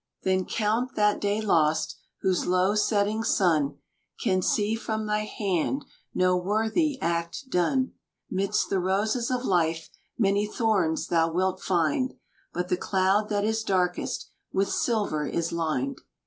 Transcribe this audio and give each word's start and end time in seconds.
"Then 0.23 0.45
count 0.45 0.95
that 0.95 1.21
day 1.21 1.41
lost, 1.41 1.95
whose 2.21 2.47
low 2.47 2.73
setting 2.73 3.21
sun 3.23 3.77
Can 4.19 4.41
see 4.41 4.73
from 4.73 5.05
thy 5.05 5.25
hand 5.25 5.85
no 6.11 6.35
worthy 6.35 6.99
act 6.99 7.51
done." 7.51 7.91
Midst 8.27 8.71
the 8.71 8.79
roses 8.79 9.29
of 9.29 9.45
life 9.45 9.91
many 10.17 10.47
thorns 10.47 11.05
thou 11.05 11.31
wilt 11.31 11.61
find, 11.61 12.15
"But 12.51 12.69
the 12.69 12.77
cloud 12.77 13.29
that 13.29 13.45
is 13.45 13.61
darkest, 13.63 14.31
with 14.51 14.69
silver 14.71 15.27
is 15.27 15.51
lined." 15.51 16.01